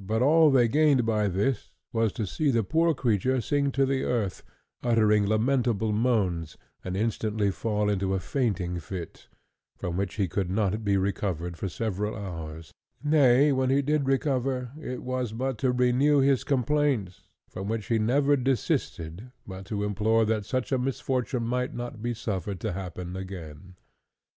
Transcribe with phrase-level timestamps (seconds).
[0.00, 4.02] But all they gained by this was to see the poor creature sink to the
[4.02, 4.42] earth,
[4.82, 9.28] uttering lamentable moans, and instantly fall into a fainting fit,
[9.78, 14.72] from which he could not be recovered for several hours; nay, when he did recover,
[14.82, 20.24] it was but to renew his complaints, from which he never desisted but to implore
[20.24, 23.76] that such a misfortune might not be suffered to happen again.